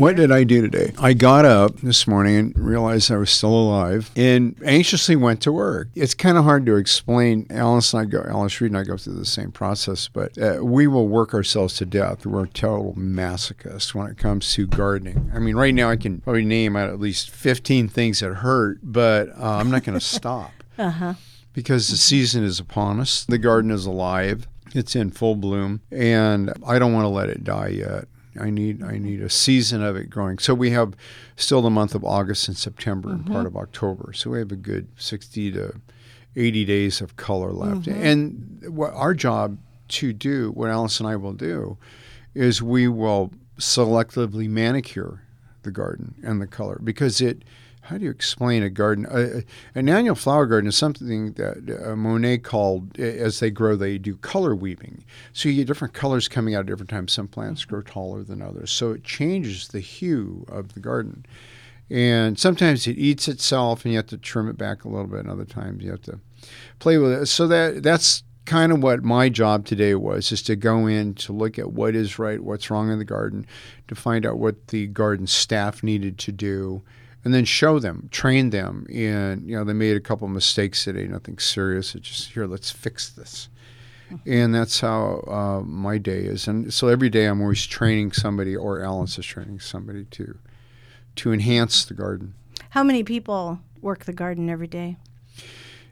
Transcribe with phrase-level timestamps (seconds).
[0.00, 0.94] What did I do today?
[0.98, 5.52] I got up this morning and realized I was still alive and anxiously went to
[5.52, 5.88] work.
[5.94, 7.46] It's kind of hard to explain.
[7.50, 10.64] Alice and I go, Alice Reed and I go through the same process, but uh,
[10.64, 12.24] we will work ourselves to death.
[12.24, 15.30] We're total masochists when it comes to gardening.
[15.34, 18.78] I mean, right now I can probably name out at least 15 things that hurt,
[18.82, 20.52] but uh, I'm not going to stop.
[20.78, 21.12] Uh-huh.
[21.52, 23.26] Because the season is upon us.
[23.26, 24.48] The garden is alive.
[24.74, 28.06] It's in full bloom, and I don't want to let it die yet.
[28.38, 29.04] I need I mm-hmm.
[29.04, 30.38] need a season of it growing.
[30.38, 30.94] So we have
[31.36, 33.46] still the month of August and September and part mm-hmm.
[33.46, 34.12] of October.
[34.12, 35.80] So we have a good 60 to
[36.36, 37.82] 80 days of color left.
[37.82, 38.02] Mm-hmm.
[38.02, 39.58] And what our job
[39.88, 41.76] to do, what Alice and I will do,
[42.34, 45.22] is we will selectively manicure
[45.62, 47.42] the garden and the color because it.
[47.90, 49.04] How do you explain a garden?
[49.10, 49.42] A,
[49.74, 54.14] an annual flower garden is something that uh, Monet called, as they grow, they do
[54.14, 55.04] color weaving.
[55.32, 57.12] So you get different colors coming out at different times.
[57.12, 58.70] Some plants grow taller than others.
[58.70, 61.26] So it changes the hue of the garden.
[61.90, 65.20] And sometimes it eats itself and you have to trim it back a little bit,
[65.20, 66.20] and other times you have to
[66.78, 67.26] play with it.
[67.26, 71.32] So that that's kind of what my job today was is to go in to
[71.32, 73.44] look at what is right, what's wrong in the garden,
[73.88, 76.82] to find out what the garden staff needed to do,
[77.24, 78.86] and then show them, train them.
[78.92, 81.94] And you know, they made a couple mistakes today, nothing serious.
[81.94, 83.48] It's just here, let's fix this.
[84.26, 86.48] And that's how uh, my day is.
[86.48, 90.36] And so every day I'm always training somebody, or Alice is training somebody to
[91.16, 92.34] to enhance the garden.
[92.70, 94.96] How many people work the garden every day?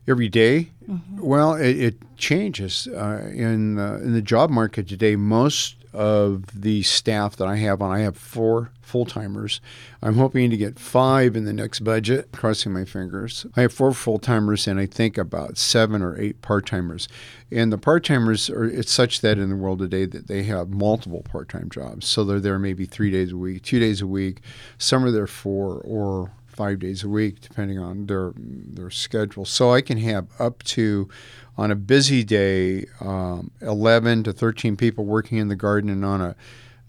[0.09, 0.71] every day?
[1.19, 5.17] Well, it, it changes uh, in uh, in the job market today.
[5.17, 9.61] Most of the staff that I have on, I have four full timers.
[10.03, 12.33] I'm hoping to get five in the next budget.
[12.33, 13.47] Crossing my fingers.
[13.57, 17.09] I have four full timers, and I think about seven or eight part timers.
[17.51, 20.71] And the part timers are it's such that in the world today that they have
[20.71, 22.07] multiple part time jobs.
[22.07, 24.41] So they're there maybe three days a week, two days a week.
[24.79, 29.45] Some are there four or five days a week, depending on their their schedule.
[29.45, 31.09] So I can have up to,
[31.57, 36.21] on a busy day, um, 11 to 13 people working in the garden, and on
[36.21, 36.35] a,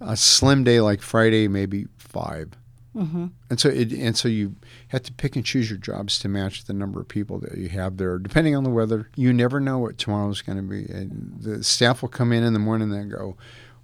[0.01, 2.49] a slim day like Friday, maybe 5
[3.51, 4.55] And so it, and so you
[4.87, 7.69] have to pick and choose your jobs to match the number of people that you
[7.69, 9.09] have there, depending on the weather.
[9.15, 10.91] You never know what tomorrow's going to be.
[10.91, 13.37] And the staff will come in in the morning and go,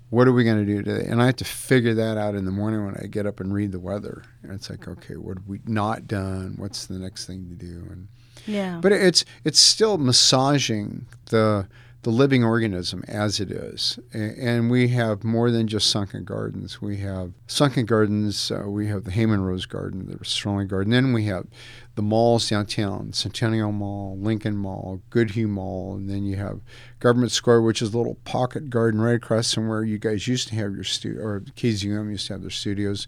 [0.10, 1.08] what are we going to do today?
[1.10, 3.54] And I have to figure that out in the morning when I get up and
[3.54, 4.24] read the weather.
[4.44, 6.56] And it's like, okay, what have we not done?
[6.58, 7.88] What's the next thing to do?
[7.92, 8.08] And
[8.46, 8.80] Yeah.
[8.82, 11.68] but it's it's still massaging the
[12.04, 16.80] the living organism as it is, and we have more than just sunken gardens.
[16.80, 18.52] We have sunken gardens.
[18.52, 20.92] Uh, we have the Hamann Rose Garden, the Sterling Garden.
[20.92, 21.48] Then we have
[21.96, 26.62] the malls downtown: Centennial Mall, Lincoln Mall, Goodhue Mall, and then you have
[27.00, 30.50] Government Square, which is a little pocket garden right across from where you guys used
[30.50, 33.08] to have your studio, or KZUM used to have their studios.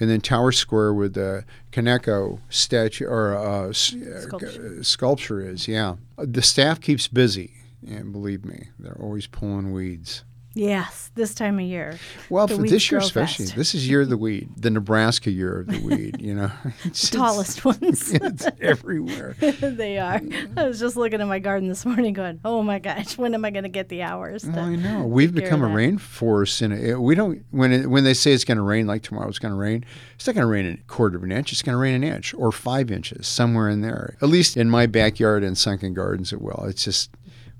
[0.00, 4.84] And then Tower Square with the Kaneko statue or uh, uh, Sculpture.
[4.84, 5.96] sculpture is, yeah.
[6.16, 7.54] The staff keeps busy,
[7.86, 10.22] and believe me, they're always pulling weeds.
[10.58, 11.98] Yes, this time of year.
[12.28, 13.56] Well, The for this year especially, fast.
[13.56, 16.20] this is year of the weed, the Nebraska year of the weed.
[16.20, 16.50] You know,
[16.84, 18.12] it's, tallest ones.
[18.12, 19.36] it's everywhere.
[19.40, 20.20] they are.
[20.56, 23.44] I was just looking at my garden this morning going, oh my gosh, when am
[23.44, 24.44] I going to get the hours?
[24.44, 27.44] Well, I know we've become a that?" rainforest, and it, eh, we don't.
[27.50, 29.84] When it, when they say it's going to rain, like tomorrow it's going to rain,
[30.14, 31.52] it's not going to rain a quarter of an inch.
[31.52, 34.16] It's going to rain an inch or five inches, somewhere in there.
[34.20, 36.64] At least in my backyard and sunken gardens, it will.
[36.66, 37.10] It's just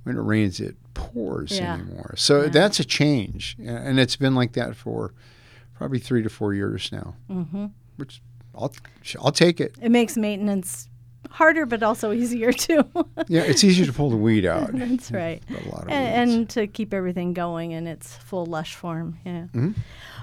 [0.02, 1.74] when it rains, it pours Yeah.
[1.74, 2.14] anymore.
[2.16, 2.48] So Yeah.
[2.48, 5.12] that's a change, and it's been like that for
[5.74, 7.14] probably three to four years now.
[7.28, 7.66] hmm
[7.96, 8.20] Which
[8.54, 8.72] I'll
[9.20, 9.76] I'll take it.
[9.80, 10.88] It makes maintenance
[11.30, 12.82] harder, but also easier too.
[13.28, 14.70] Yeah, it's easier to pull the weed out.
[14.72, 15.42] That's right.
[15.50, 15.92] A lot of weeds.
[15.92, 19.18] And, and to keep everything going in its full lush form.
[19.24, 19.46] Yeah.
[19.54, 19.74] Mhm.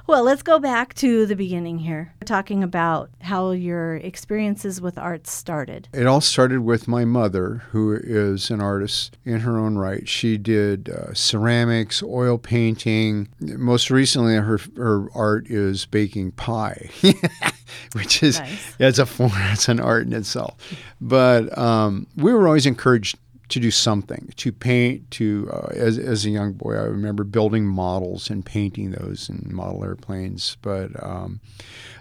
[0.08, 5.26] Well, let's go back to the beginning here, talking about how your experiences with art
[5.26, 5.88] started.
[5.94, 10.08] It all started with my mother, who is an artist in her own right.
[10.08, 13.30] She did uh, ceramics, oil painting.
[13.40, 16.92] Most recently, her her art is baking pie,
[17.94, 18.76] which is Nice.
[18.78, 20.56] it's a form, it's an art in itself.
[21.02, 23.18] But um, we were always encouraged
[23.56, 25.10] to do something, to paint.
[25.12, 29.52] To uh, as as a young boy, I remember building models and painting those and
[29.52, 30.58] model airplanes.
[30.62, 31.40] But um,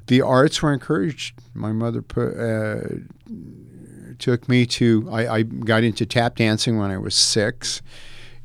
[0.07, 1.41] the arts were encouraged.
[1.55, 2.39] My mother put.
[2.39, 2.81] Uh,
[4.19, 7.83] took me to, I, I got into tap dancing when I was six.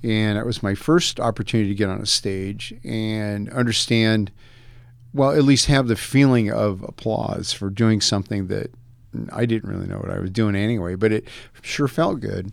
[0.02, 4.32] And it was my first opportunity to get on a stage and understand,
[5.14, 8.72] well, at least have the feeling of applause for doing something that
[9.32, 11.28] I didn't really know what I was doing anyway, but it
[11.62, 12.52] sure felt good.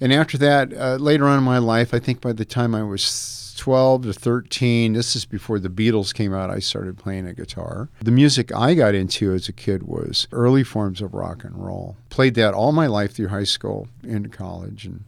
[0.00, 2.82] And after that, uh, later on in my life, I think by the time I
[2.82, 7.32] was 12 to 13, this is before the Beatles came out, I started playing a
[7.32, 7.88] guitar.
[8.02, 11.96] The music I got into as a kid was early forms of rock and roll.
[12.10, 14.84] Played that all my life through high school into college.
[14.84, 15.04] And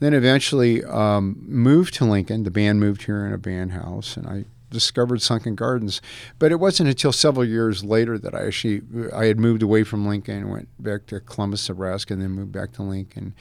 [0.00, 2.44] then eventually um, moved to Lincoln.
[2.44, 6.00] The band moved here in a band house, and I discovered Sunken Gardens.
[6.38, 8.82] But it wasn't until several years later that I actually
[9.14, 12.72] I had moved away from Lincoln, went back to Columbus, Nebraska, and then moved back
[12.72, 13.34] to Lincoln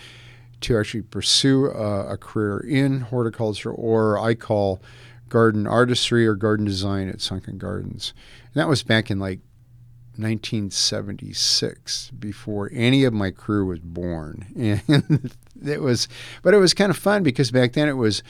[0.63, 4.81] to actually pursue a, a career in horticulture, or I call
[5.29, 8.13] garden artistry or garden design at Sunken Gardens.
[8.53, 9.39] And that was back in like
[10.15, 14.45] 1976 before any of my crew was born.
[15.55, 16.07] And it was
[16.41, 18.21] but it was kind of fun because back then it was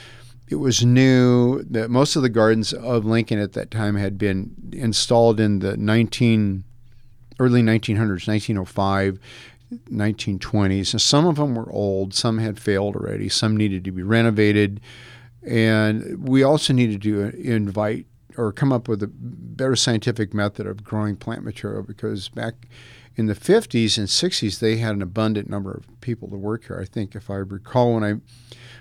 [0.48, 1.62] it was new.
[1.64, 5.76] That most of the gardens of Lincoln at that time had been installed in the
[5.76, 6.64] 19
[7.40, 9.18] early 1900s 1905
[9.90, 14.02] 1920s and some of them were old some had failed already some needed to be
[14.02, 14.80] renovated
[15.46, 18.06] and we also needed to uh, invite
[18.36, 22.54] or come up with a better scientific method of growing plant material because back
[23.16, 26.78] in the 50s and 60s they had an abundant number of people to work here.
[26.80, 28.14] I think if I recall when I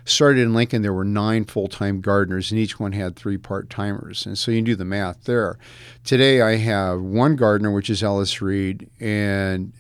[0.06, 4.26] started in Lincoln there were 9 full-time gardeners and each one had 3 part-timers.
[4.26, 5.58] And so you can do the math there.
[6.04, 9.74] Today I have one gardener which is Alice Reed and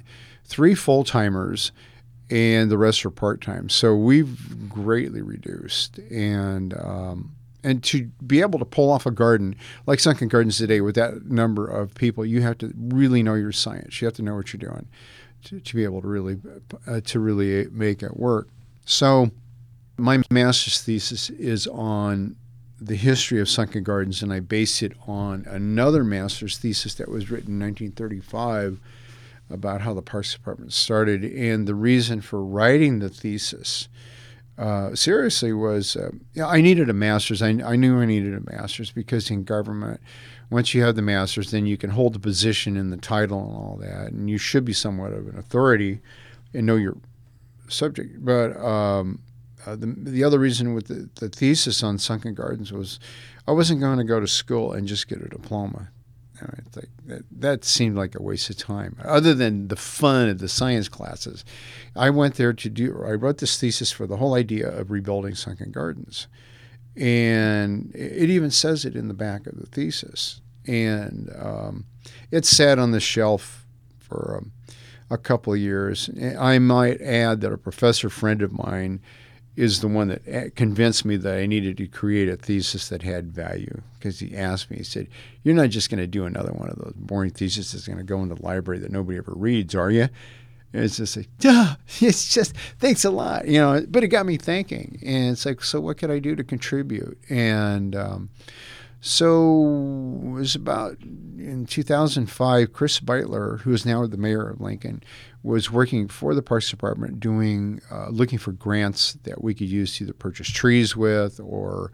[0.53, 1.71] 3 full-timers
[2.29, 3.69] and the rest are part-time.
[3.69, 9.55] So we've greatly reduced and um, and to be able to pull off a garden
[9.88, 13.53] like Sunken Gardens today with that number of people, you have to really know your
[13.53, 14.01] science.
[14.01, 14.88] You have to know what you're doing
[15.45, 16.38] to, to be able to really
[16.85, 18.50] uh, to really make it work.
[18.85, 19.31] So,
[19.97, 22.35] my master's thesis is on
[22.81, 27.31] the history of Sunken Gardens, and I base it on another master's thesis that was
[27.31, 28.79] written in 1935
[29.53, 31.23] about how the Parks Department started.
[31.23, 33.88] And the reason for writing the thesis
[34.57, 37.41] uh, seriously was uh, yeah, I needed a master's.
[37.41, 40.00] I, I knew I needed a master's because in government,
[40.50, 43.55] once you have the master's, then you can hold the position and the title and
[43.55, 46.00] all that, and you should be somewhat of an authority
[46.53, 46.97] and know your
[47.67, 48.23] subject.
[48.23, 49.19] But um,
[49.65, 53.00] uh, the, the other reason with the, the thesis on Sunken Gardens was
[53.47, 55.89] I wasn't going to go to school and just get a diploma.
[56.66, 58.98] It's like that, that seemed like a waste of time.
[59.04, 61.44] Other than the fun of the science classes,
[61.95, 63.04] I went there to do.
[63.06, 66.28] I wrote this thesis for the whole idea of rebuilding sunken gardens,
[66.95, 70.42] and it even says it in the back of the thesis.
[70.66, 71.86] And um,
[72.31, 73.66] it sat on the shelf
[74.00, 74.51] for um,
[75.10, 76.10] a couple of years.
[76.39, 79.01] I might add that a professor friend of mine
[79.55, 83.03] is the one that eh, convinced me that I needed to create a thesis that
[83.03, 83.81] had value.
[83.94, 85.07] Because he asked me, he said,
[85.44, 88.03] "You're not just going to do another one of those boring theses that's going to
[88.03, 90.09] go in the library that nobody ever reads, are you?"
[90.73, 93.85] And it's just like, duh, it's just thanks a lot, you know.
[93.88, 97.17] But it got me thinking, and it's like, so what could I do to contribute?
[97.29, 98.29] And um,
[99.00, 99.61] so
[100.25, 102.73] it was about in 2005.
[102.73, 105.03] Chris Beutler, who is now the mayor of Lincoln,
[105.43, 109.97] was working for the Parks Department, doing uh, looking for grants that we could use
[109.97, 111.91] to either purchase trees with or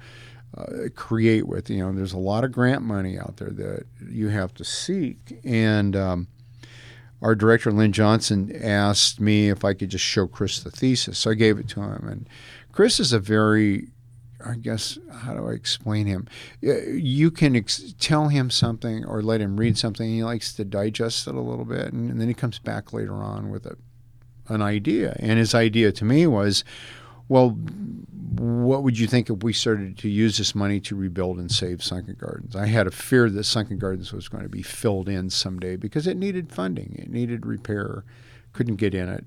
[0.56, 1.70] uh, create with.
[1.70, 5.40] You know, there's a lot of grant money out there that you have to seek.
[5.44, 6.28] And um,
[7.24, 11.18] our director, Lynn Johnson, asked me if I could just show Chris the thesis.
[11.18, 12.08] So I gave it to him.
[12.08, 12.30] And
[12.72, 13.90] Chris is a very
[14.46, 16.28] I guess how do I explain him?
[16.66, 20.10] Uh, you can ex- tell him something or let him read something.
[20.10, 23.16] He likes to digest it a little bit, and, and then he comes back later
[23.16, 23.78] on with a,
[24.48, 25.16] an idea.
[25.20, 26.64] And his idea to me was,
[27.28, 31.52] well, what would you think if we started to use this money to rebuild and
[31.52, 32.56] save Sunken Gardens?
[32.56, 36.08] I had a fear that Sunken Gardens was going to be filled in someday because
[36.08, 38.06] it needed funding, it needed repair,
[38.54, 39.26] couldn't get in it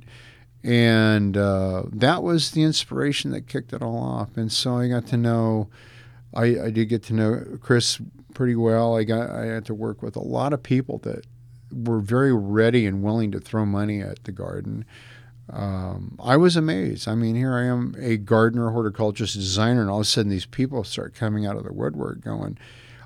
[0.64, 4.36] and uh, that was the inspiration that kicked it all off.
[4.36, 5.68] And so I got to know,
[6.34, 8.00] I, I did get to know Chris
[8.34, 8.96] pretty well.
[8.96, 11.26] I got I had to work with a lot of people that
[11.72, 14.84] were very ready and willing to throw money at the garden.
[15.50, 17.08] Um, I was amazed.
[17.08, 20.46] I mean, here I am, a gardener, horticulturist, designer, and all of a sudden these
[20.46, 22.56] people start coming out of the woodwork going,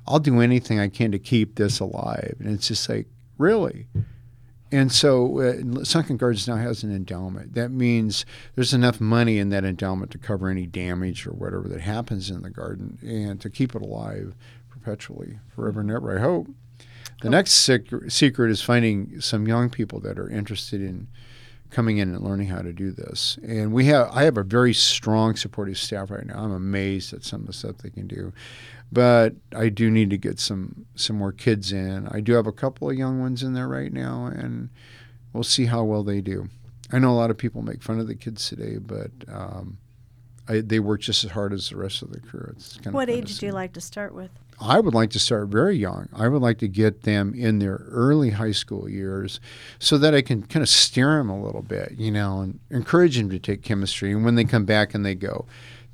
[0.07, 2.35] I'll do anything I can to keep this alive.
[2.39, 3.87] And it's just like, really?
[4.71, 7.53] And so uh, Sunken Gardens now has an endowment.
[7.53, 11.81] That means there's enough money in that endowment to cover any damage or whatever that
[11.81, 14.35] happens in the garden and to keep it alive
[14.69, 16.47] perpetually, forever and ever, I hope.
[17.21, 21.07] The next secret is finding some young people that are interested in
[21.69, 23.37] coming in and learning how to do this.
[23.43, 26.39] And we have I have a very strong supportive staff right now.
[26.39, 28.33] I'm amazed at some of the stuff they can do.
[28.91, 32.07] But I do need to get some some more kids in.
[32.07, 34.69] I do have a couple of young ones in there right now and
[35.33, 36.47] we'll see how well they do.
[36.91, 39.77] I know a lot of people make fun of the kids today, but um,
[40.47, 42.53] I, they work just as hard as the rest of the crew.
[42.55, 44.31] It's kind what age do you like to start with?
[44.59, 46.09] I would like to start very young.
[46.13, 49.39] I would like to get them in their early high school years
[49.77, 53.17] so that I can kind of steer them a little bit, you know, and encourage
[53.17, 54.11] them to take chemistry.
[54.13, 55.45] And when they come back and they go,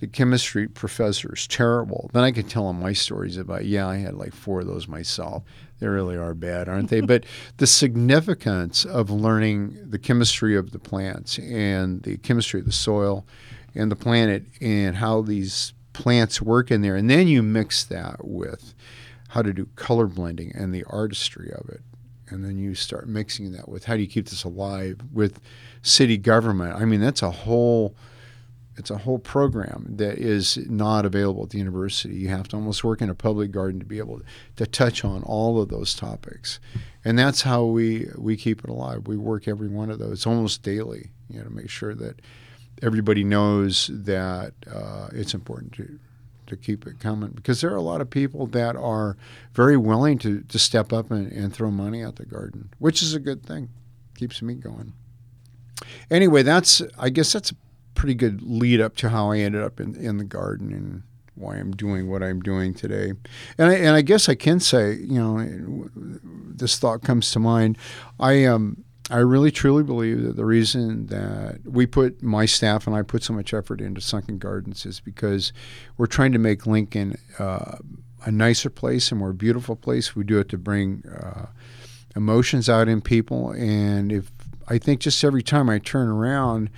[0.04, 3.96] the chemistry professor is terrible, then I can tell them my stories about, yeah, I
[3.96, 5.44] had like four of those myself.
[5.80, 7.00] They really are bad, aren't they?
[7.00, 7.24] but
[7.58, 13.26] the significance of learning the chemistry of the plants and the chemistry of the soil
[13.76, 16.98] and the planet and how these plants work in there.
[16.98, 18.74] And then you mix that with
[19.30, 21.80] how to do color blending and the artistry of it.
[22.28, 25.40] And then you start mixing that with how do you keep this alive with
[25.82, 26.76] city government.
[26.76, 27.96] I mean, that's a whole
[28.78, 32.16] it's a whole program that is not available at the university.
[32.16, 34.22] You have to almost work in a public garden to be able
[34.56, 36.60] to touch on all of those topics.
[37.06, 39.08] And that's how we we keep it alive.
[39.08, 42.22] We work every one of those almost daily, you know, to make sure that
[42.82, 46.00] everybody knows that uh, it's important to
[46.48, 49.16] to keep it coming because there are a lot of people that are
[49.54, 53.14] very willing to, to step up and, and throw money at the garden, which is
[53.14, 53.70] a good thing.
[54.16, 54.94] Keeps me going.
[56.12, 57.54] Anyway, that's I guess that's
[57.96, 61.04] pretty good lead up to how I ended up in, in the garden and
[61.36, 63.14] why I'm doing what I'm doing today.
[63.58, 67.78] And I, and I guess I can say, you know, this thought comes to mind.
[68.20, 72.96] I um I really truly believe that the reason that we put my staff and
[72.96, 75.52] I put so much effort into Sunken Gardens is because
[75.98, 77.78] we're trying to make Lincoln uh,
[78.26, 80.16] a nicer place, a more beautiful place.
[80.16, 81.48] We do it to bring uh,
[82.16, 84.32] emotions out in people, and if
[84.70, 86.70] I think just every time I turn around,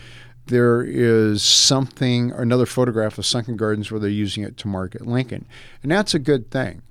[0.47, 5.45] there is something, another photograph of Sunken Gardens where they're using it to market Lincoln,
[5.81, 6.81] and that's a good thing.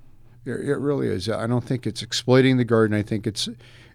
[0.45, 1.27] It, really is.
[1.27, 2.95] I don't think it's exploiting the garden.
[2.95, 3.49] I think it's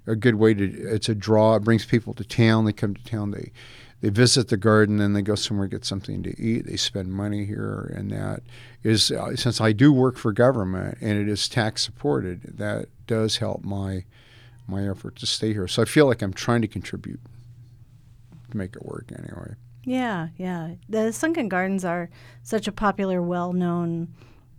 [0.07, 0.65] a good way to.
[0.65, 1.55] It's a draw.
[1.55, 2.65] It brings people to town.
[2.65, 3.31] They come to town.
[3.31, 3.53] They
[4.01, 6.67] they visit the garden, then they go somewhere get something to eat.
[6.67, 8.43] They spend money here, and that
[8.83, 12.59] is uh, since I do work for government and it is tax supported.
[12.59, 14.05] That does help my
[14.67, 15.69] my effort to stay here.
[15.69, 17.21] So I feel like I'm trying to contribute
[18.51, 19.55] to make it work anyway.
[19.85, 20.75] Yeah, yeah.
[20.89, 22.11] The Sunken Gardens are
[22.43, 24.09] such a popular, well-known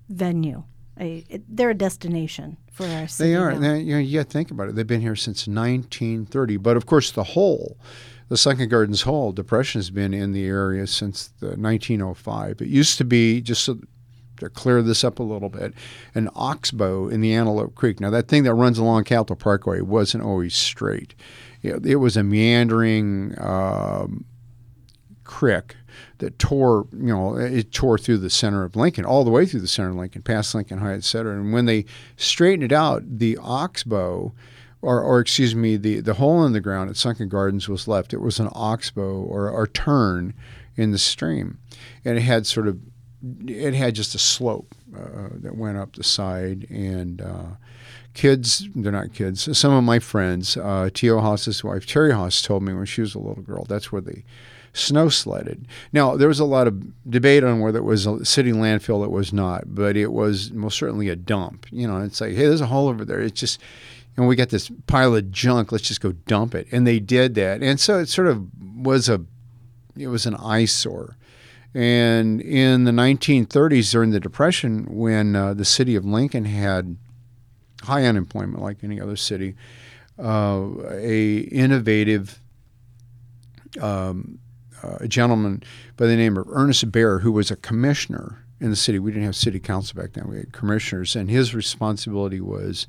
[0.10, 0.64] venue.
[0.98, 3.32] It, they're a destination for our city.
[3.32, 3.56] They are.
[3.56, 4.76] They, you know, you got to think about it.
[4.76, 6.58] They've been here since 1930.
[6.58, 7.78] But of course, the whole,
[8.30, 12.62] the Sunken Gardens Hole, depression has been in the area since the 1905.
[12.62, 13.80] It used to be just so
[14.42, 15.74] to clear this up a little bit,
[16.14, 18.00] an oxbow in the Antelope Creek.
[18.00, 21.16] Now that thing that runs along Capitol Parkway wasn't always straight.
[21.64, 24.26] It, it was a meandering um,
[25.24, 25.76] creek
[26.18, 29.62] that tore, you know, it tore through the center of Lincoln, all the way through
[29.62, 31.36] the center of Lincoln, past Lincoln High, et cetera.
[31.36, 34.34] And when they straightened it out, the oxbow,
[34.82, 38.14] or, or excuse me, the, the hole in the ground at Sunken Gardens was left.
[38.14, 40.34] It was an oxbow or, or turn
[40.76, 41.60] in the stream.
[42.04, 42.80] And it had sort of,
[43.48, 46.68] it had just a slope uh, that went up the side.
[46.70, 47.46] And uh,
[48.14, 51.20] kids, they're not kids, some of my friends, uh, T.O.
[51.20, 54.24] Haas's wife, Terry Haas, told me when she was a little girl, that's where they
[54.74, 55.68] snow sledded.
[55.92, 59.12] Now, there was a lot of debate on whether it was a city landfill, it
[59.12, 61.68] was not, but it was most certainly a dump.
[61.72, 63.20] You know, it's like, hey, there's a hole over there.
[63.20, 63.60] It's just,
[64.18, 65.72] and we got this pile of junk.
[65.72, 66.68] Let's just go dump it.
[66.72, 67.62] And they did that.
[67.62, 68.46] And so it sort of
[68.78, 69.22] was a,
[69.98, 71.16] it was an eyesore.
[71.74, 76.98] And in the 1930s, during the Depression, when uh, the city of Lincoln had
[77.84, 79.56] high unemployment like any other city,
[80.20, 82.42] uh, a innovative
[83.80, 84.40] um,
[84.84, 85.64] uh, a gentleman
[85.96, 89.00] by the name of Ernest Bear, who was a commissioner in the city.
[89.00, 92.88] We didn't have city council back then; we had commissioners, and his responsibility was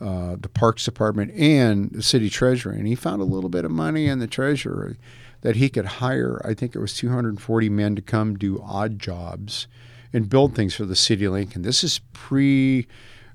[0.00, 2.78] uh, the Parks Department and the city treasury.
[2.78, 4.96] And he found a little bit of money in the treasury
[5.42, 6.40] that he could hire.
[6.44, 9.66] I think it was 240 men to come do odd jobs
[10.12, 11.62] and build things for the city of Lincoln.
[11.62, 12.86] This is pre.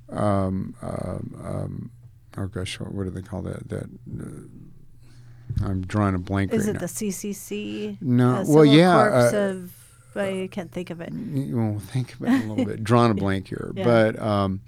[0.09, 1.91] Um, um, um,
[2.37, 3.69] oh gosh, what, what do they call that?
[3.69, 3.85] That
[4.19, 6.53] uh, I'm drawing a blank.
[6.53, 6.79] Is right it now.
[6.79, 7.97] the CCC?
[8.01, 9.73] No, Uh, well, yeah, Corps uh, of,
[10.15, 11.11] I can't think of it.
[11.13, 12.83] Well, think about it a little bit.
[12.83, 13.83] Drawing a blank here, Yeah.
[13.83, 14.61] but um,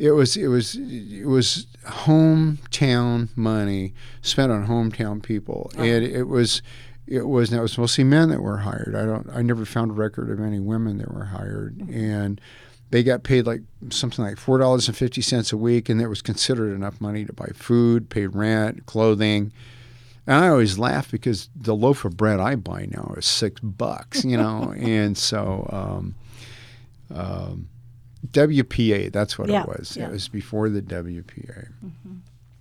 [0.00, 5.84] it was it was it was hometown money spent on hometown people, Uh-huh.
[5.84, 6.62] and it was
[7.06, 8.94] it was now it was mostly men that were hired.
[8.96, 11.94] I don't I never found a record of any women that were hired, Mm-hmm.
[11.94, 12.40] and
[12.90, 16.08] they got paid like something like four dollars and fifty cents a week, and that
[16.08, 19.52] was considered enough money to buy food, pay rent, clothing.
[20.26, 24.24] And I always laugh because the loaf of bread I buy now is six bucks,
[24.24, 26.14] you know, and so um,
[27.14, 27.68] um,
[28.26, 29.96] WPA, that's what Yeah, it was.
[29.96, 30.06] yeah.
[30.06, 31.68] It was before the WPA.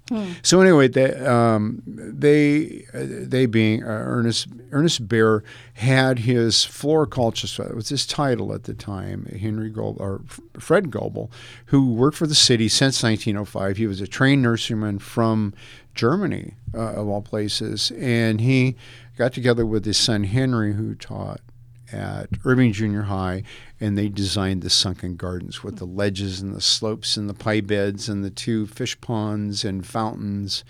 [0.10, 0.32] Hmm.
[0.42, 7.64] So anyway, they um, they uh, they being uh, Ernest Ernest Bear had his floriculture.
[7.70, 9.26] It was his title at the time.
[9.26, 10.22] Henry Goebel or
[10.60, 11.30] Fred Goebel,
[11.68, 13.78] who worked for the city since 1905.
[13.78, 15.54] He was a trained nurseryman from
[15.94, 18.78] Germany, uh, of all places, and he
[19.16, 21.42] got together with his son Henry, who taught
[21.92, 23.44] at Irving Junior High,
[23.80, 27.62] and they designed the sunken gardens with the ledges and the slopes and the pie
[27.62, 30.64] beds and the two fish ponds and fountains.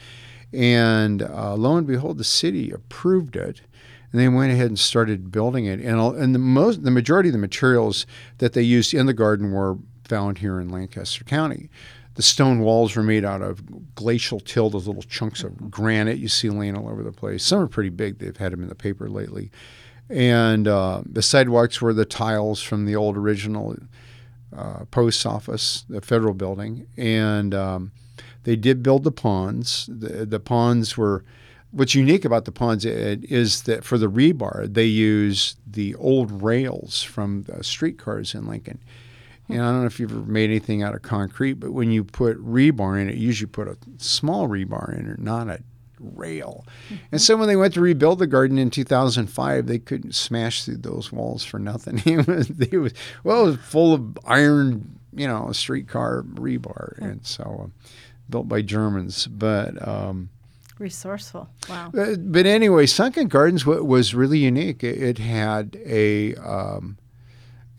[0.53, 3.61] And uh, lo and behold, the city approved it,
[4.11, 5.79] and they went ahead and started building it.
[5.79, 8.05] And and the most, the majority of the materials
[8.39, 11.69] that they used in the garden were found here in Lancaster County.
[12.15, 16.27] The stone walls were made out of glacial till, those little chunks of granite you
[16.27, 17.45] see laying all over the place.
[17.45, 18.17] Some are pretty big.
[18.17, 19.51] They've had them in the paper lately
[20.09, 23.77] and uh, the sidewalks were the tiles from the old original
[24.55, 27.91] uh, post office, the federal building, and um,
[28.43, 29.87] they did build the ponds.
[29.91, 31.23] The, the ponds were.
[31.71, 37.03] What's unique about the ponds is that for the rebar, they use the old rails
[37.03, 38.79] from streetcars in Lincoln.
[39.49, 42.03] And I don't know if you've ever made anything out of concrete, but when you
[42.03, 45.61] put rebar in it, you usually put a small rebar in it, not a
[45.99, 46.65] rail.
[47.11, 50.77] And so when they went to rebuild the garden in 2005, they couldn't smash through
[50.77, 52.01] those walls for nothing.
[52.05, 57.25] it was, it was well, it was full of iron, you know, streetcar rebar, and
[57.25, 57.89] so uh,
[58.29, 59.27] built by Germans.
[59.27, 60.29] But um,
[60.77, 61.49] Resourceful.
[61.69, 61.91] Wow.
[61.93, 64.83] but, but anyway, Sunken Gardens wa- was really unique.
[64.83, 66.97] It, it had a um,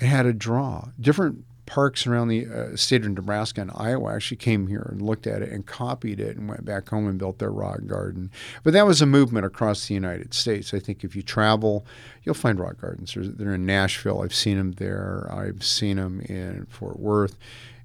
[0.00, 0.88] it had a draw.
[1.00, 5.24] Different parks around the uh, state of Nebraska and Iowa actually came here and looked
[5.24, 8.32] at it and copied it and went back home and built their rock garden.
[8.64, 10.74] But that was a movement across the United States.
[10.74, 11.86] I think if you travel,
[12.24, 13.14] you'll find rock gardens.
[13.16, 14.20] They're in Nashville.
[14.20, 15.30] I've seen them there.
[15.32, 17.38] I've seen them in Fort Worth.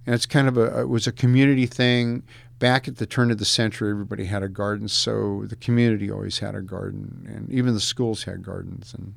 [0.08, 2.24] And it's kind of a it was a community thing.
[2.58, 6.40] Back at the turn of the century, everybody had a garden, so the community always
[6.40, 8.96] had a garden, and even the schools had gardens.
[8.98, 9.14] And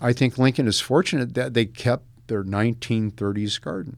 [0.00, 3.96] I think Lincoln is fortunate that they kept their 1930s garden.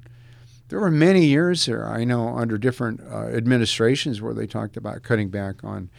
[0.68, 5.02] There were many years there, I know, under different uh, administrations where they talked about
[5.02, 5.90] cutting back on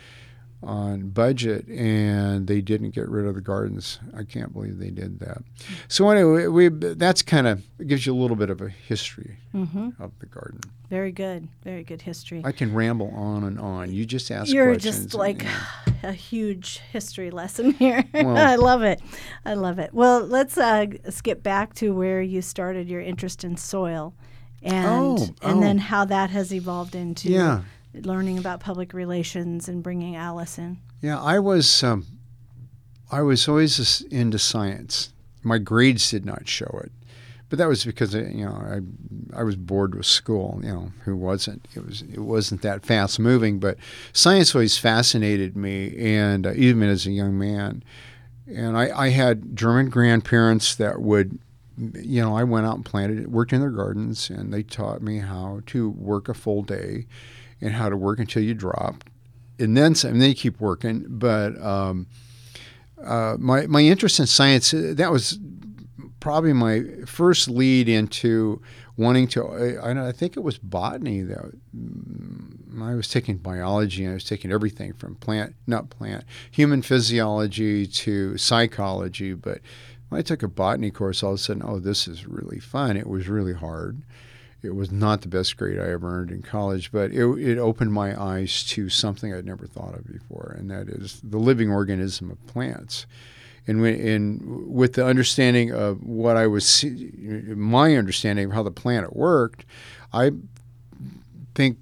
[0.63, 3.99] on budget, and they didn't get rid of the gardens.
[4.17, 5.43] I can't believe they did that.
[5.87, 10.01] So anyway, we that's kind of gives you a little bit of a history Mm-hmm.
[10.01, 10.59] of the garden.
[10.89, 11.47] Very good.
[11.63, 12.41] Very good history.
[12.45, 13.91] I can ramble on and on.
[13.91, 15.49] You just ask You're just and, like you
[16.03, 16.09] know.
[16.09, 18.03] a huge history lesson here.
[18.13, 19.01] Well- I love it.
[19.45, 19.93] I love it.
[19.93, 24.13] Well, let's uh, skip back to where you started your interest in soil,
[24.61, 25.59] and Oh, and oh.
[25.61, 27.61] then how that has evolved into Yeah.
[28.05, 30.77] Learning about public relations and bringing Alice in.
[31.01, 32.05] Yeah, I was um,
[33.11, 35.13] I was always into science.
[35.43, 36.91] My grades did not show it,
[37.49, 40.59] but that was because uh, you know I I was bored with school.
[40.63, 41.67] You know who wasn't?
[41.75, 43.77] It was it wasn't that fast moving, but
[44.13, 47.83] science always fascinated me, and uh, even as a young man.
[48.47, 51.37] And I, I had German grandparents that would,
[51.77, 55.01] you know, I went out and planted, it, worked in their gardens, and they taught
[55.01, 57.07] me how to work a full day,
[57.61, 59.03] and how to work until you drop,
[59.59, 61.05] and then and then you keep working.
[61.07, 62.07] But um,
[63.03, 65.39] uh, my my interest in science uh, that was
[66.19, 68.61] probably my first lead into
[68.97, 69.77] wanting to.
[69.81, 74.23] I, I, think it was botany that mm, I was taking biology and I was
[74.23, 79.33] taking everything from plant, not plant, human physiology to psychology.
[79.33, 79.59] But
[80.09, 82.97] when I took a botany course, all of a sudden, oh, this is really fun.
[82.97, 84.01] It was really hard.
[84.63, 87.93] It was not the best grade I ever earned in college, but it, it opened
[87.93, 92.31] my eyes to something I'd never thought of before, and that is the living organism
[92.31, 93.05] of plants.
[93.67, 98.71] And, when, and with the understanding of what I was, my understanding of how the
[98.71, 99.65] planet worked,
[100.13, 100.31] I
[101.53, 101.77] think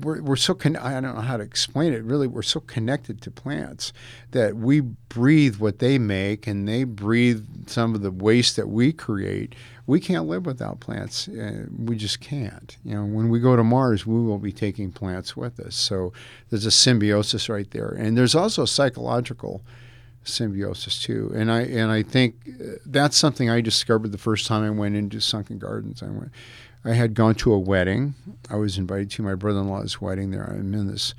[0.00, 2.02] we're, we're so con- I don't know how to explain it.
[2.04, 3.92] Really, we're so connected to plants
[4.32, 8.92] that we breathe what they make, and they breathe some of the waste that we
[8.92, 9.54] create.
[9.86, 11.28] We can't live without plants.
[11.28, 12.76] Uh, we just can't.
[12.84, 15.76] You know, when we go to Mars, we will be taking plants with us.
[15.76, 16.12] So
[16.48, 19.62] there's a symbiosis right there, and there's also psychological
[20.22, 21.30] symbiosis too.
[21.34, 24.96] And I and I think uh, that's something I discovered the first time I went
[24.96, 26.02] into Sunken Gardens.
[26.02, 26.30] I went.
[26.84, 28.14] I had gone to a wedding.
[28.50, 30.44] I was invited to my brother-in-law's wedding there.
[30.44, 31.14] I'm in this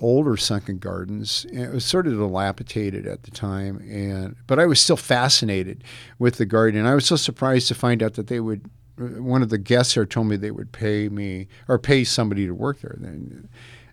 [0.00, 1.46] older sunken gardens.
[1.52, 5.84] It was sort of dilapidated at the time, and but I was still fascinated
[6.18, 6.78] with the garden.
[6.78, 8.70] And I was so surprised to find out that they would.
[8.96, 12.52] One of the guests there told me they would pay me or pay somebody to
[12.52, 12.96] work there.
[12.98, 13.48] Then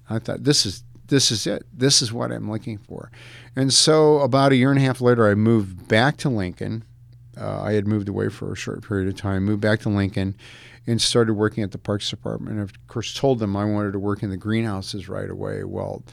[0.09, 1.65] I thought this is this is it.
[1.71, 3.11] This is what I'm looking for.
[3.55, 6.83] And so about a year and a half later, I moved back to Lincoln.
[7.39, 10.35] Uh, I had moved away for a short period of time, moved back to Lincoln,
[10.87, 12.53] and started working at the Parks Department.
[12.53, 15.63] And of course, told them I wanted to work in the greenhouses right away.
[15.63, 16.03] Well,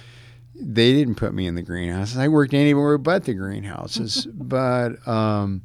[0.55, 2.17] they didn't put me in the greenhouses.
[2.17, 4.27] I worked anywhere but the greenhouses.
[4.35, 5.63] but um,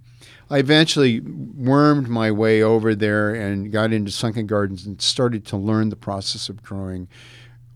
[0.49, 5.57] I eventually wormed my way over there and got into sunken gardens and started to
[5.57, 7.07] learn the process of growing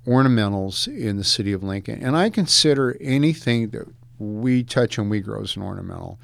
[0.07, 2.01] ornamentals in the city of Lincoln.
[2.01, 6.19] And I consider anything that we touch and we grow as an ornamental.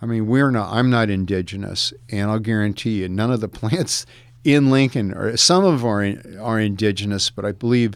[0.00, 0.72] I mean, we're not.
[0.72, 4.04] I'm not indigenous, and I'll guarantee you, none of the plants
[4.44, 7.94] in Lincoln, or some of are are indigenous, but I believe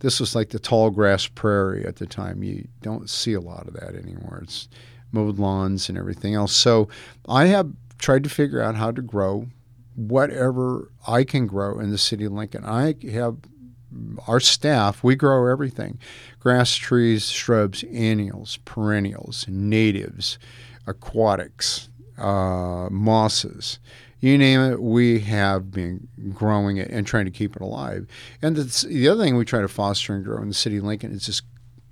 [0.00, 2.42] this was like the tall grass prairie at the time.
[2.42, 4.40] You don't see a lot of that anymore.
[4.42, 4.68] It's
[5.12, 6.52] mowed lawns and everything else.
[6.52, 6.88] So
[7.28, 9.46] I have tried to figure out how to grow
[9.94, 12.64] whatever I can grow in the city of Lincoln.
[12.64, 13.36] I have
[14.26, 15.98] our staff, we grow everything
[16.40, 20.38] grass, trees, shrubs, annuals, perennials, natives,
[20.86, 23.78] aquatics, uh, mosses.
[24.24, 28.06] You name it, we have been growing it and trying to keep it alive.
[28.40, 30.84] And the, the other thing we try to foster and grow in the city of
[30.84, 31.42] Lincoln is this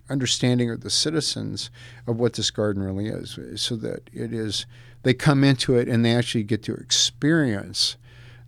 [0.08, 1.70] understanding of the citizens
[2.06, 4.64] of what this garden really is, so that it is
[5.02, 7.98] they come into it and they actually get to experience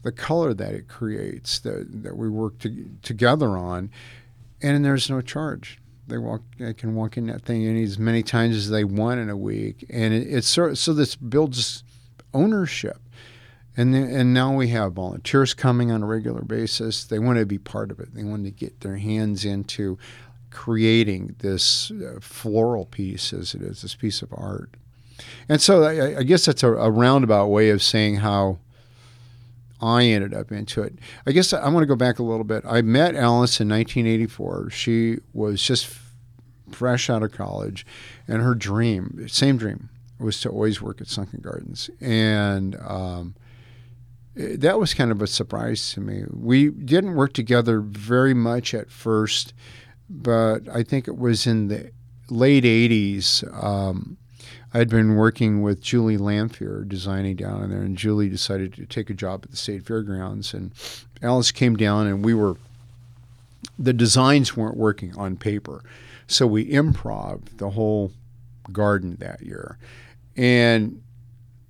[0.03, 3.91] the color that it creates that, that we work to, together on,
[4.63, 5.79] and there's no charge.
[6.07, 9.29] They walk, they can walk in that thing as many times as they want in
[9.29, 11.85] a week, and it, it's so, so this builds
[12.33, 12.97] ownership.
[13.77, 17.05] And then, and now we have volunteers coming on a regular basis.
[17.05, 18.15] They want to be part of it.
[18.15, 19.99] They want to get their hands into
[20.51, 24.71] creating this uh, floral piece, as it is, this piece of art.
[25.49, 28.59] And so I, I guess that's a, a roundabout way of saying how
[29.81, 30.95] I ended up into it.
[31.27, 32.65] I guess I want to go back a little bit.
[32.67, 34.71] I met Alice in 1984.
[34.71, 35.89] She was just
[36.71, 37.85] fresh out of college,
[38.27, 41.91] and her dream, same dream, was to always work at Sunken Gardens.
[42.01, 43.35] And um,
[44.37, 46.25] that was kind of a surprise to me.
[46.29, 49.55] We didn't work together very much at first,
[50.11, 51.93] but I think it was in the
[52.29, 53.45] late 80s.
[53.63, 54.17] Um,
[54.73, 59.09] I'd been working with Julie Lamphere designing down in there, and Julie decided to take
[59.09, 60.53] a job at the state fairgrounds.
[60.53, 60.73] And
[61.23, 62.57] Alice came down, and we were
[63.79, 65.83] the designs weren't working on paper,
[66.27, 68.13] so we improv the whole
[68.73, 69.79] garden that year,
[70.37, 71.03] and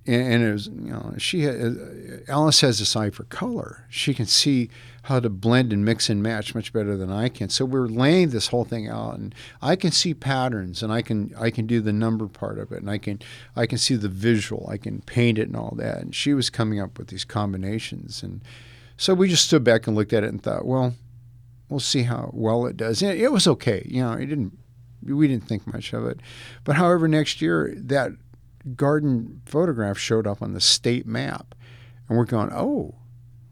[0.07, 1.75] and it was you know she had, uh,
[2.27, 3.85] Alice has a eye for color.
[3.89, 4.69] She can see
[5.03, 7.49] how to blend and mix and match much better than I can.
[7.49, 11.33] So we're laying this whole thing out, and I can see patterns, and I can
[11.37, 13.19] I can do the number part of it, and I can
[13.55, 15.99] I can see the visual, I can paint it and all that.
[15.99, 18.43] And she was coming up with these combinations, and
[18.97, 20.93] so we just stood back and looked at it and thought, well,
[21.69, 23.01] we'll see how well it does.
[23.01, 24.57] And it was okay, you know, it didn't
[25.03, 26.19] we didn't think much of it,
[26.63, 28.11] but however, next year that
[28.75, 31.55] garden photograph showed up on the state map,
[32.07, 32.95] and we're going, oh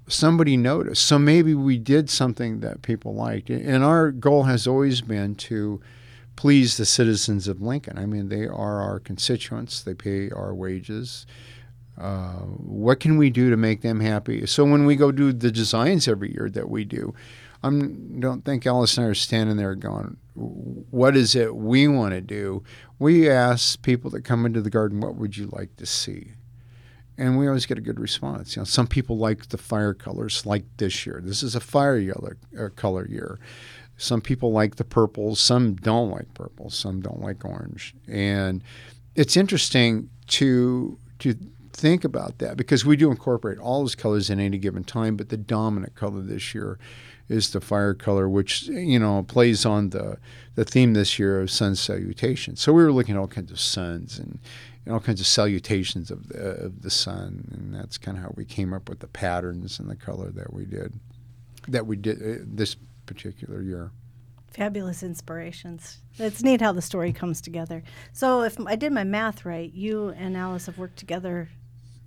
[0.08, 1.06] somebody noticed.
[1.06, 3.50] So maybe we did something that people liked.
[3.50, 5.82] And our goal has always been to
[6.36, 7.98] please the citizens of Lincoln.
[7.98, 11.26] I mean, they are our constituents, they pay our wages.
[11.98, 14.46] Uh, what can we do to make them happy?
[14.48, 17.14] So when we go do the designs every year that we do,
[17.62, 22.14] I don't think Alice and I are standing there going, "What is it we want
[22.14, 22.64] to do?"
[23.04, 26.34] We ask people that come into the garden, "What would you like to see?"
[27.18, 28.56] and we always get a good response.
[28.56, 31.22] You know, some people like the fire colors, like this year.
[31.24, 33.40] This is a fire yellow uh, color year.
[33.98, 35.40] Some people like the purples.
[35.40, 36.70] Some don't like purple.
[36.70, 37.94] Some don't like orange.
[38.08, 38.64] And
[39.16, 41.36] it's interesting to to
[41.72, 45.30] think about that because we do incorporate all those colors in any given time, but
[45.30, 46.78] the dominant color this year
[47.34, 50.18] is the fire color, which you know plays on the
[50.56, 52.56] the theme this year of sun salutation.
[52.56, 54.40] So we were looking at all kinds of suns and
[54.86, 58.34] and all kinds of salutations of the, of the sun, and that's kind of how
[58.36, 60.94] we came up with the patterns and the color that we did,
[61.70, 63.92] that we did uh, this particular year.
[64.50, 66.00] Fabulous inspirations.
[66.20, 67.82] It's neat how the story comes together.
[68.12, 71.50] So, if I did my math right, you and Alice have worked together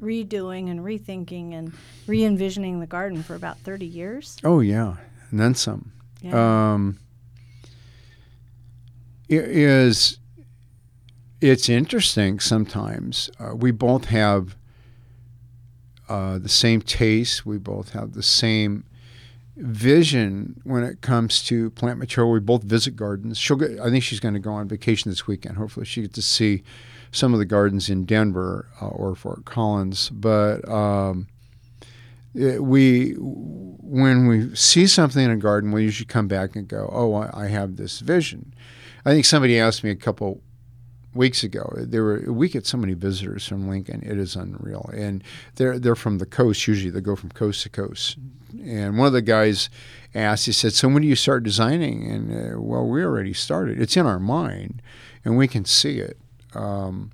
[0.00, 1.72] redoing and rethinking and
[2.06, 4.36] re envisioning the garden for about 30 years.
[4.44, 4.96] Oh, yeah.
[5.30, 5.92] And then some.
[6.22, 6.74] Yeah.
[6.74, 6.98] Um,
[9.28, 10.18] it is
[11.40, 13.30] it's interesting sometimes.
[13.38, 14.56] Uh, we both have
[16.08, 17.44] uh, the same taste.
[17.44, 18.84] We both have the same
[19.56, 22.32] vision when it comes to plant material.
[22.32, 23.38] We both visit gardens.
[23.38, 25.56] She'll get, I think she's going to go on vacation this weekend.
[25.56, 26.62] Hopefully, she gets to see
[27.12, 30.10] some of the gardens in Denver uh, or Fort Collins.
[30.10, 31.28] But um,
[32.36, 37.14] we when we see something in a garden, we usually come back and go, "Oh,
[37.14, 38.52] I, have this vision."
[39.04, 40.42] I think somebody asked me a couple
[41.14, 41.72] weeks ago.
[41.76, 44.02] There were we get so many visitors from Lincoln.
[44.02, 46.66] It is unreal, and they're they're from the coast.
[46.66, 48.18] Usually, they go from coast to coast.
[48.62, 49.70] And one of the guys
[50.14, 53.80] asked, he said, "So when do you start designing?" And uh, well, we already started.
[53.80, 54.82] It's in our mind,
[55.24, 56.18] and we can see it.
[56.54, 57.12] Um,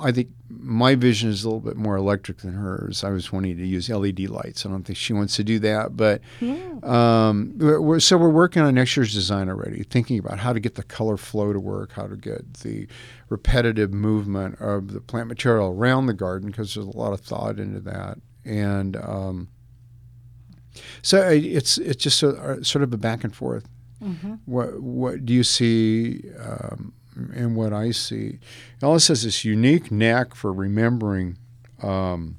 [0.00, 3.02] I think my vision is a little bit more electric than hers.
[3.02, 4.64] I was wanting to use LED lights.
[4.64, 6.78] I don't think she wants to do that, but yeah.
[6.84, 10.76] um, we're, so we're working on next year's design already, thinking about how to get
[10.76, 12.86] the color flow to work, how to get the
[13.28, 17.58] repetitive movement of the plant material around the garden because there's a lot of thought
[17.58, 19.48] into that, and um,
[21.02, 23.68] so it's it's just a, sort of a back and forth.
[24.00, 24.34] Mm-hmm.
[24.46, 26.22] What what do you see?
[26.38, 28.38] Um, and what I see.
[28.82, 31.38] Alice has this unique knack for remembering
[31.82, 32.38] um,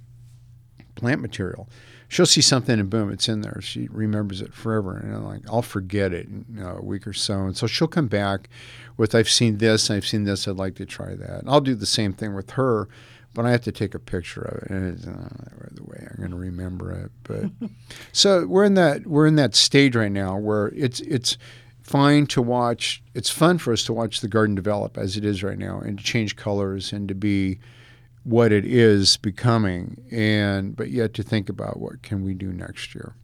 [0.95, 1.69] plant material.
[2.07, 3.59] She'll see something and boom, it's in there.
[3.61, 7.39] She remembers it forever, and I'm like, I'll forget it in a week or so.
[7.39, 8.49] And so she'll come back
[8.97, 11.39] with, I've seen this, I've seen this, I'd like to try that.
[11.39, 12.87] And I'll do the same thing with her,
[13.33, 16.17] but I have to take a picture of it, and it's uh, the way I'm
[16.17, 17.11] going to remember it.
[17.23, 17.69] But
[18.11, 21.37] so we're in that we're in that stage right now where it's it's
[21.83, 23.03] fine to watch.
[23.13, 25.97] It's fun for us to watch the garden develop as it is right now and
[25.97, 27.59] to change colors and to be
[28.23, 32.95] what it is becoming and but yet to think about what can we do next
[32.95, 33.15] year.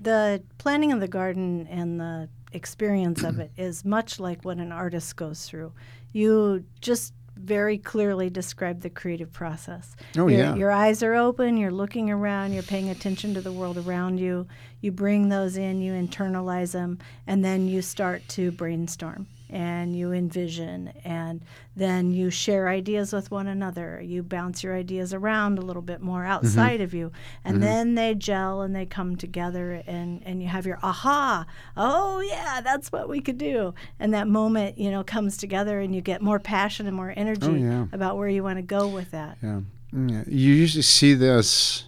[0.00, 4.72] The planning of the garden and the experience of it is much like what an
[4.72, 5.72] artist goes through.
[6.12, 9.96] You just very clearly describe the creative process.
[10.16, 10.54] Oh, your, yeah.
[10.54, 14.46] Your eyes are open, you're looking around, you're paying attention to the world around you.
[14.80, 20.12] You bring those in, you internalize them, and then you start to brainstorm and you
[20.12, 21.44] envision and
[21.76, 26.00] then you share ideas with one another you bounce your ideas around a little bit
[26.00, 26.32] more mm-hmm.
[26.32, 26.84] outside mm-hmm.
[26.84, 27.12] of you
[27.44, 27.64] and mm-hmm.
[27.64, 32.60] then they gel and they come together and and you have your aha oh yeah
[32.62, 36.22] that's what we could do and that moment you know comes together and you get
[36.22, 37.86] more passion and more energy oh, yeah.
[37.92, 39.60] about where you want to go with that yeah.
[39.92, 41.84] yeah you usually see this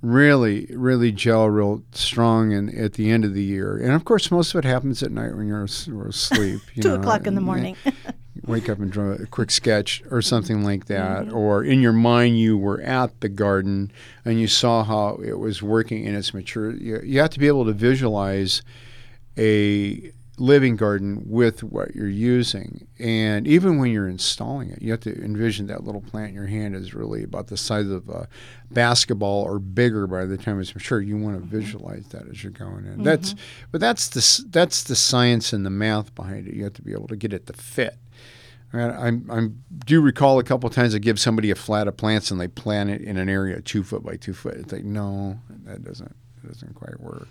[0.00, 3.76] really, really gel real strong and at the end of the year.
[3.76, 6.60] And of course, most of it happens at night when you're, asleep.
[6.74, 7.76] You Two know, o'clock in the morning.
[8.46, 11.26] wake up and draw a quick sketch or something like that.
[11.26, 11.36] Mm-hmm.
[11.36, 13.90] Or in your mind, you were at the garden
[14.24, 16.70] and you saw how it was working in its mature.
[16.72, 18.62] You, you have to be able to visualize
[19.36, 22.86] a living garden with what you're using.
[22.98, 26.46] And even when you're installing it, you have to envision that little plant in your
[26.46, 28.28] hand is really about the size of a
[28.70, 31.00] basketball or bigger by the time it's mature.
[31.00, 31.58] You want to mm-hmm.
[31.58, 32.92] visualize that as you're going in.
[32.92, 33.02] Mm-hmm.
[33.02, 33.34] That's
[33.72, 36.54] but that's the that's the science and the math behind it.
[36.54, 37.96] You have to be able to get it to fit.
[38.70, 39.48] I, I
[39.86, 42.90] do recall a couple times I give somebody a flat of plants and they plant
[42.90, 44.54] it in an area two foot by two foot.
[44.54, 47.28] It's like no, that doesn't that doesn't quite work.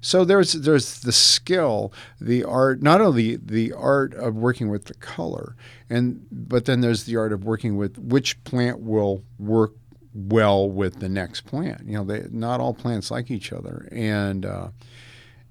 [0.00, 4.94] So there's there's the skill, the art, not only the art of working with the
[4.94, 5.56] color,
[5.90, 9.72] and but then there's the art of working with which plant will work
[10.14, 11.82] well with the next plant.
[11.86, 14.68] You know, they not all plants like each other, and uh,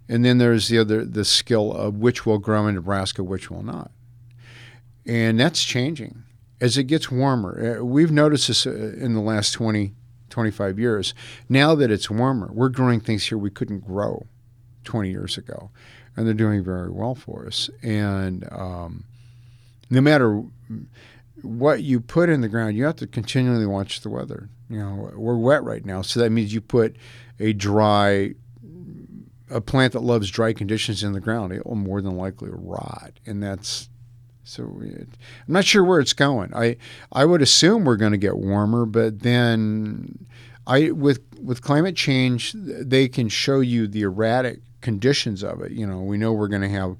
[0.07, 3.63] and then there's the other the skill of which will grow in Nebraska, which will
[3.63, 3.91] not,
[5.05, 6.23] and that's changing
[6.59, 7.79] as it gets warmer.
[7.79, 9.93] Uh, we've noticed this uh, in the last 20,
[10.29, 11.13] 25 years.
[11.47, 14.25] Now that it's warmer, we're growing things here we couldn't grow
[14.87, 15.69] 20 years ago,
[16.15, 17.69] and they're doing very well for us.
[17.83, 19.03] And um,
[19.89, 20.41] no matter
[21.41, 24.49] what you put in the ground, you have to continually watch the weather.
[24.69, 26.95] You know, we're wet right now, so that means you put
[27.39, 28.33] a dry,
[29.49, 33.11] a plant that loves dry conditions in the ground, it will more than likely rot,
[33.25, 33.89] and that's
[34.43, 35.09] so it,
[35.45, 36.53] I'm not sure where it's going.
[36.55, 36.77] I
[37.11, 40.25] I would assume we're going to get warmer, but then
[40.65, 45.71] I with with climate change, they can show you the erratic conditions of it.
[45.71, 46.97] You know, we know we're going to have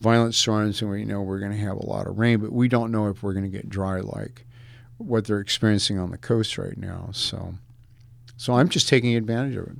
[0.00, 2.68] violent storms and we know we're going to have a lot of rain, but we
[2.68, 4.44] don't know if we're going to get dry like
[4.98, 7.10] what they're experiencing on the coast right now.
[7.12, 7.54] So,
[8.36, 9.76] so I'm just taking advantage of it.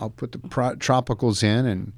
[0.00, 1.92] I'll put the pro- tropicals in and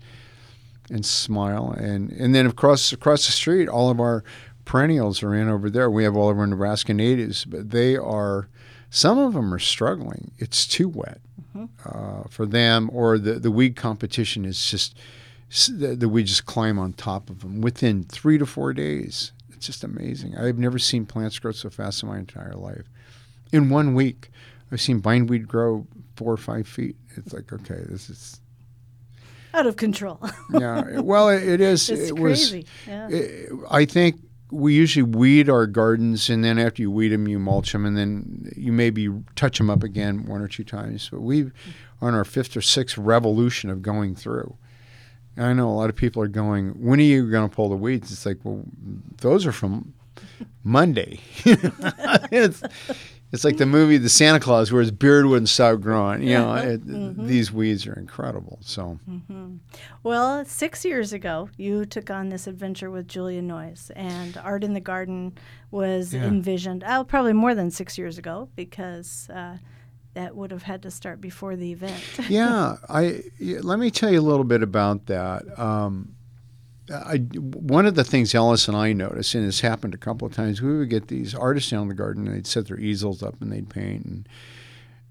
[0.91, 4.25] and smile, and and then across across the street, all of our
[4.65, 5.89] perennials are in over there.
[5.89, 8.49] We have all of our Nebraska natives, but they are
[8.91, 10.33] some of them are struggling.
[10.39, 11.21] It's too wet
[11.55, 11.65] mm-hmm.
[11.85, 14.97] uh, for them, or the, the weed competition is just
[15.69, 19.33] that we just climb on top of them within three to four days.
[19.51, 20.37] It's just amazing.
[20.37, 22.89] I've never seen plants grow so fast in my entire life.
[23.53, 24.31] In one week,
[24.71, 25.87] I've seen bindweed grow
[26.17, 26.97] four or five feet.
[27.17, 28.41] It's like, okay, this is
[29.55, 30.19] out of control.
[30.51, 31.89] yeah, well, it, it is.
[31.91, 32.59] It's it crazy.
[32.59, 33.09] Was, yeah.
[33.11, 34.17] It, I think
[34.53, 37.97] we usually weed our gardens, and then after you weed them, you mulch them, and
[37.97, 41.09] then you maybe touch them up again one or two times.
[41.11, 41.53] But we, are
[42.03, 44.57] on our fifth or sixth revolution of going through.
[45.37, 47.71] And I know a lot of people are going, when are you going to pull
[47.71, 48.13] the weeds?
[48.13, 48.65] It's like, well,
[49.23, 49.95] those are from
[50.63, 51.21] Monday.
[51.45, 52.63] it's,
[53.33, 56.23] it's like the movie The Santa Claus where his beard wouldn't stop growing.
[56.23, 57.27] You know, it, mm-hmm.
[57.27, 58.59] these weeds are incredible.
[58.61, 59.57] So, mm-hmm.
[60.03, 64.75] well, six years ago, you took on this adventure with Julia Noyes, and Art in
[64.75, 65.39] the Garden
[65.71, 66.25] was yeah.
[66.25, 66.85] envisioned.
[66.87, 69.29] Oh, probably more than six years ago because.
[69.31, 69.59] Uh,
[70.15, 72.03] that would have had to start before the event.
[72.29, 75.59] yeah, I let me tell you a little bit about that.
[75.59, 76.17] Um,
[76.93, 80.35] I, one of the things Alice and I noticed, and it's happened a couple of
[80.35, 83.23] times, we would get these artists down in the garden and they'd set their easels
[83.23, 84.29] up and they'd paint and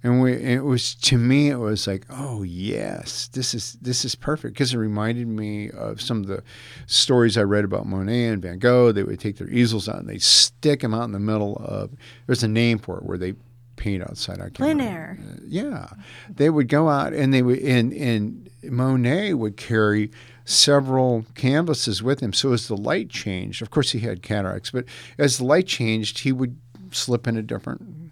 [0.03, 4.03] and we and it was to me it was like oh yes this is this
[4.03, 6.43] is perfect because it reminded me of some of the
[6.87, 8.91] stories I read about Monet and Van Gogh.
[8.91, 11.91] They would take their easels out and they'd stick them out in the middle of
[12.25, 13.35] there's a name for it where they
[13.75, 14.39] paint outside.
[14.39, 15.19] I can't Plein air.
[15.45, 15.87] Yeah,
[16.29, 20.11] they would go out and they would and and Monet would carry
[20.45, 22.33] several canvases with him.
[22.33, 24.85] So as the light changed, of course he had cataracts, but
[25.17, 26.57] as the light changed, he would
[26.91, 28.11] slip in a different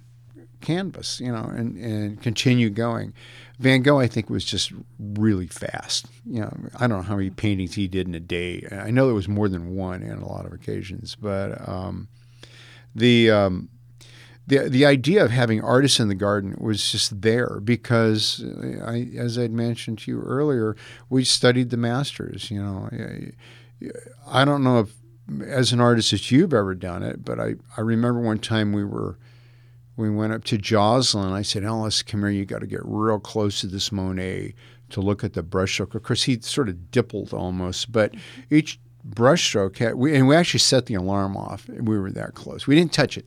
[0.61, 3.13] canvas, you know, and, and continue going.
[3.59, 6.05] Van Gogh, I think, was just really fast.
[6.25, 8.65] You know, I don't know how many paintings he did in a day.
[8.71, 12.07] I know there was more than one on a lot of occasions, but um,
[12.95, 13.69] the um,
[14.49, 19.09] the the idea of having artists in the garden was just there because uh, I,
[19.17, 20.75] as I'd mentioned to you earlier,
[21.09, 22.51] we studied the masters.
[22.51, 22.89] You know,
[24.27, 24.93] I don't know if
[25.45, 28.83] as an artist if you've ever done it, but I, I remember one time we
[28.83, 29.17] were
[29.95, 31.31] we went up to Joslyn.
[31.33, 32.29] I said, Alice, come here.
[32.29, 34.55] You got to get real close to this Monet
[34.91, 35.93] to look at the brushstroke.
[35.93, 38.15] Of course, he sort of dippled almost, but
[38.49, 41.67] each brushstroke had, we, and we actually set the alarm off.
[41.67, 42.65] We were that close.
[42.65, 43.25] We didn't touch it.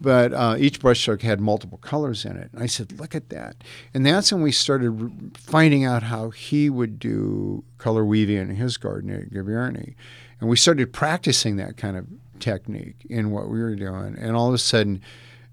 [0.00, 2.50] But uh, each brushstroke had multiple colors in it.
[2.52, 3.56] And I said, look at that.
[3.94, 8.76] And that's when we started finding out how he would do color weaving in his
[8.76, 9.94] garden at Giverny.
[10.38, 12.06] And we started practicing that kind of
[12.40, 14.16] technique in what we were doing.
[14.18, 15.00] And all of a sudden,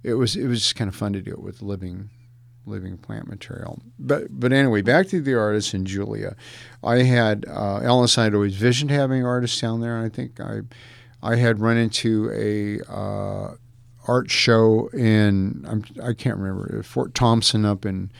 [0.03, 2.09] it was it was just kind of fun to do it with living
[2.65, 3.81] living plant material.
[3.97, 6.35] But but anyway, back to the artists in Julia.
[6.83, 9.95] I had uh, Alice and I had always visioned having artists down there.
[9.95, 10.61] And I think I
[11.21, 13.55] I had run into a uh,
[14.07, 18.11] art show in I'm, I can not remember Fort Thompson up in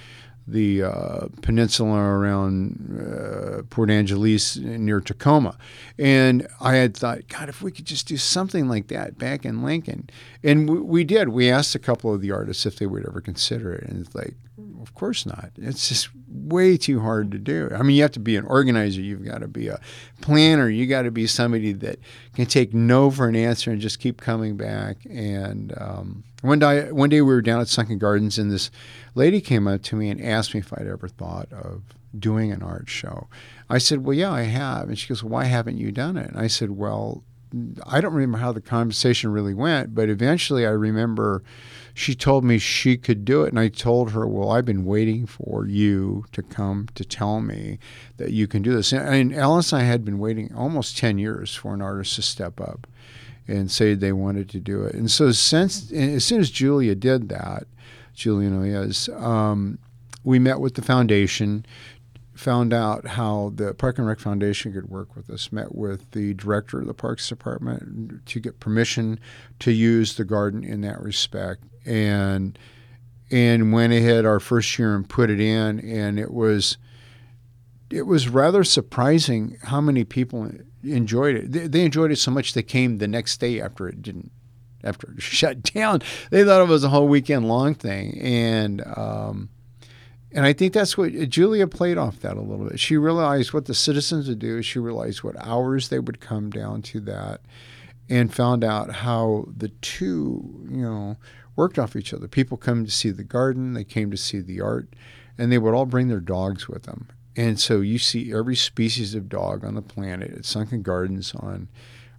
[0.47, 5.57] the uh, peninsula around uh, Port Angeles near Tacoma.
[5.97, 9.63] And I had thought, God, if we could just do something like that back in
[9.63, 10.09] Lincoln.
[10.43, 11.29] And we, we did.
[11.29, 13.87] We asked a couple of the artists if they would ever consider it.
[13.87, 14.35] And it's like,
[14.81, 15.51] of course not.
[15.57, 17.69] It's just way too hard to do.
[17.73, 19.79] I mean, you have to be an organizer, you've got to be a
[20.21, 21.99] planner, you got to be somebody that
[22.35, 24.97] can take no for an answer and just keep coming back.
[25.09, 28.69] And um, one day, one day we were down at Sunken Gardens, and this
[29.15, 31.83] lady came up to me and asked me if I'd ever thought of
[32.17, 33.27] doing an art show.
[33.69, 36.39] I said, "Well, yeah, I have." And she goes, "Why haven't you done it?" And
[36.39, 37.23] I said, "Well."
[37.85, 41.43] I don't remember how the conversation really went, but eventually I remember
[41.93, 43.49] she told me she could do it.
[43.49, 47.77] And I told her, Well, I've been waiting for you to come to tell me
[48.17, 48.91] that you can do this.
[48.91, 52.59] And Alice and I had been waiting almost 10 years for an artist to step
[52.59, 52.87] up
[53.47, 54.95] and say they wanted to do it.
[54.95, 57.67] And so, since as soon as Julia did that,
[58.15, 59.77] Julia Noyes, um,
[60.23, 61.65] we met with the foundation
[62.33, 66.33] found out how the Park and Rec Foundation could work with us, met with the
[66.33, 69.19] director of the Parks Department to get permission
[69.59, 72.57] to use the garden in that respect, and
[73.31, 76.77] and went ahead our first year and put it in, and it was
[77.89, 80.49] it was rather surprising how many people
[80.83, 81.51] enjoyed it.
[81.51, 84.31] They, they enjoyed it so much they came the next day after it didn't
[84.83, 86.01] after it shut down.
[86.31, 89.49] They thought it was a whole weekend long thing, and um,
[90.33, 92.79] and I think that's what Julia played off that a little bit.
[92.79, 94.61] She realized what the citizens would do.
[94.61, 97.41] She realized what hours they would come down to that,
[98.09, 101.17] and found out how the two, you know,
[101.55, 102.27] worked off each other.
[102.27, 104.87] People come to see the garden, they came to see the art,
[105.37, 107.09] and they would all bring their dogs with them.
[107.35, 111.67] And so you see every species of dog on the planet at Sunken Gardens on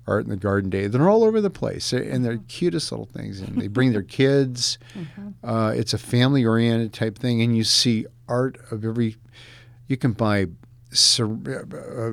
[0.07, 0.87] Art in the Garden Day.
[0.87, 3.41] They're all over the place, and they're cutest little things.
[3.41, 4.79] And they bring their kids.
[4.95, 5.31] Mm-hmm.
[5.43, 9.17] Uh, it's a family-oriented type thing, and you see art of every.
[9.89, 10.47] You can buy
[11.19, 12.13] uh, uh,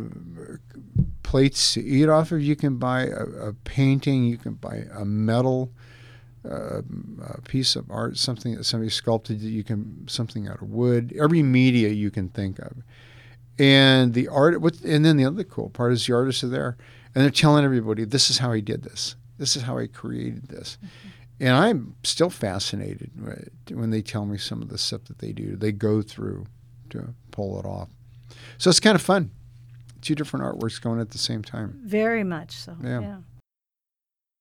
[1.21, 2.41] plates to eat off of.
[2.41, 4.25] You can buy a, a painting.
[4.25, 5.71] You can buy a metal.
[6.43, 6.81] Uh,
[7.21, 11.43] a piece of art, something that somebody sculpted, you can something out of wood, every
[11.43, 12.77] media you can think of,
[13.59, 14.55] and the art.
[14.83, 16.77] And then the other cool part is the artists are there
[17.13, 20.47] and they're telling everybody this is how he did this this is how he created
[20.47, 21.07] this mm-hmm.
[21.39, 23.11] and i'm still fascinated
[23.71, 26.45] when they tell me some of the stuff that they do they go through
[26.91, 27.89] to pull it off.
[28.57, 29.31] So it's kind of fun.
[30.01, 31.79] Two different artworks going at the same time.
[31.83, 32.75] Very much so.
[32.83, 33.01] Yeah.
[33.01, 33.17] Yeah.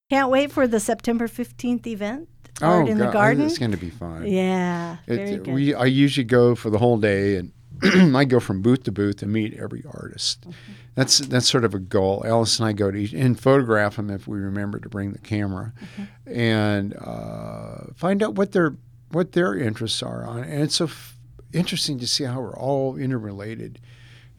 [0.09, 2.27] Can't wait for the September 15th event,
[2.61, 3.45] Art in the Oh, God, Garden.
[3.45, 4.27] It's going to be fun.
[4.27, 5.53] Yeah, It- very good.
[5.53, 7.53] we I usually go for the whole day, and
[8.15, 10.41] I go from booth to booth to meet every artist.
[10.41, 10.71] Mm-hmm.
[10.95, 12.23] That's that's sort of a goal.
[12.25, 15.19] Alice and I go to each and photograph them if we remember to bring the
[15.19, 16.39] camera, Mm-hmm.
[16.39, 18.75] and uh, find out what their
[19.11, 20.43] what their interests are on.
[20.43, 21.17] And it's so f-
[21.53, 23.79] interesting to see how we're all interrelated,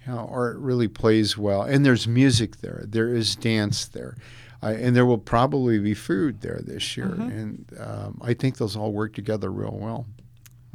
[0.06, 1.62] how art really plays well.
[1.62, 2.84] And there's music there.
[2.88, 4.16] There is dance there.
[4.62, 7.22] And there will probably be food there this year, Mm-hmm.
[7.22, 10.06] and um, I think those all work together real well.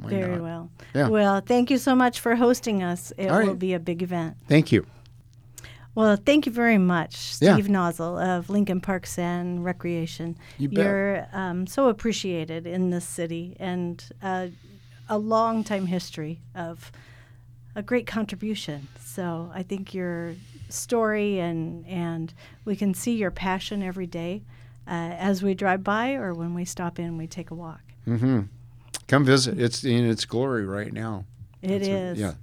[0.01, 0.41] Why very not?
[0.41, 0.69] well.
[0.97, 1.09] Yeah.
[1.09, 3.13] Well, thank you so much for hosting us.
[3.17, 3.59] It All will right.
[3.59, 4.37] be a big event.
[4.47, 4.85] Thank you.
[5.95, 7.53] Well, thank you very much, Yeah.
[7.55, 10.37] Steve Nosal of Lincoln Parks and Recreation.
[10.59, 10.85] You bet.
[10.85, 14.47] You're um, so appreciated in this city and uh,
[15.09, 16.91] a long time history of
[17.75, 18.87] a great contribution.
[18.99, 20.35] So I think your
[20.69, 22.33] story and and
[22.65, 24.43] we can see your passion every day
[24.87, 27.81] uh, as we drive by or when we stop in, we take a walk.
[28.05, 28.41] hmm
[29.07, 29.59] Come visit.
[29.59, 31.25] It's in its glory right now.
[31.61, 32.19] It That's what- is.
[32.19, 32.33] yeah.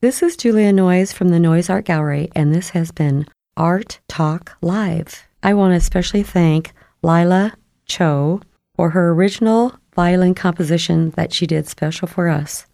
[0.00, 3.26] This is Julia Noyes from the Noyes Art Gallery, and this has been
[3.56, 5.24] Art Talk Live.
[5.44, 6.72] I want to especially thank
[7.02, 7.52] Lila
[7.84, 8.40] Cho
[8.76, 12.66] for her original violin composition that she did special for us.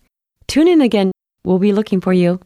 [0.46, 1.10] Tune in again.
[1.44, 2.40] We'll be looking for you.